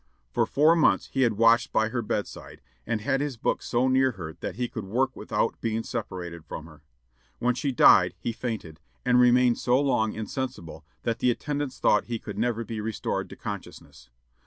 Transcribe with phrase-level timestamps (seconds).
[0.31, 4.13] For four months he had watched by her bedside, or had his books so near
[4.13, 6.81] her that he could work without being separated from her.
[7.37, 12.17] When she died he fainted, and remained so long insensible that the attendants thought he
[12.17, 14.09] could never be restored to consciousness.